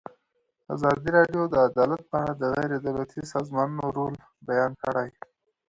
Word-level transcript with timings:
ازادي 0.73 1.09
راډیو 1.17 1.41
د 1.49 1.55
عدالت 1.67 2.01
په 2.11 2.15
اړه 2.23 2.33
د 2.37 2.43
غیر 2.53 2.71
دولتي 2.85 3.21
سازمانونو 3.33 3.85
رول 3.97 4.15
بیان 4.49 4.71
کړی. 4.83 5.09